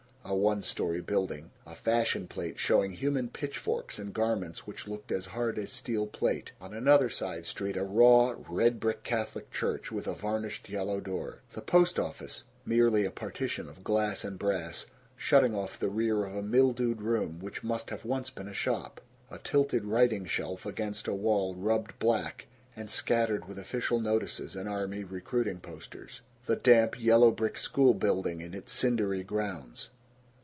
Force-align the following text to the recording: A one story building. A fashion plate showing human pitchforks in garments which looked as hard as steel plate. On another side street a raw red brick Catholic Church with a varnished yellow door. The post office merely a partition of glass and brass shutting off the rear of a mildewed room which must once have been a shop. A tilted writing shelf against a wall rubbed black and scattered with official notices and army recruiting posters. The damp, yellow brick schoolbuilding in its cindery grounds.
A 0.23 0.35
one 0.35 0.61
story 0.63 1.01
building. 1.01 1.49
A 1.65 1.75
fashion 1.75 2.27
plate 2.27 2.57
showing 2.59 2.93
human 2.93 3.27
pitchforks 3.27 3.97
in 3.99 4.11
garments 4.11 4.65
which 4.65 4.87
looked 4.87 5.11
as 5.11 5.25
hard 5.25 5.57
as 5.57 5.73
steel 5.73 6.05
plate. 6.05 6.51
On 6.61 6.73
another 6.73 7.09
side 7.09 7.45
street 7.47 7.75
a 7.75 7.83
raw 7.83 8.35
red 8.47 8.79
brick 8.79 9.03
Catholic 9.03 9.51
Church 9.51 9.91
with 9.91 10.07
a 10.07 10.13
varnished 10.13 10.69
yellow 10.69 11.01
door. 11.01 11.41
The 11.51 11.61
post 11.61 11.99
office 11.99 12.43
merely 12.65 13.03
a 13.03 13.11
partition 13.11 13.67
of 13.67 13.83
glass 13.83 14.23
and 14.23 14.37
brass 14.39 14.85
shutting 15.17 15.53
off 15.55 15.77
the 15.77 15.89
rear 15.89 16.23
of 16.23 16.35
a 16.35 16.43
mildewed 16.43 17.01
room 17.01 17.39
which 17.39 17.63
must 17.63 17.91
once 18.05 18.27
have 18.29 18.35
been 18.35 18.47
a 18.47 18.53
shop. 18.53 19.01
A 19.31 19.39
tilted 19.39 19.85
writing 19.85 20.25
shelf 20.25 20.65
against 20.65 21.07
a 21.09 21.15
wall 21.15 21.55
rubbed 21.55 21.97
black 21.99 22.45
and 22.75 22.89
scattered 22.89 23.47
with 23.49 23.59
official 23.59 23.99
notices 23.99 24.55
and 24.55 24.69
army 24.69 25.03
recruiting 25.03 25.59
posters. 25.59 26.21
The 26.45 26.55
damp, 26.55 27.01
yellow 27.01 27.31
brick 27.31 27.55
schoolbuilding 27.55 28.39
in 28.39 28.53
its 28.53 28.71
cindery 28.71 29.23
grounds. 29.23 29.89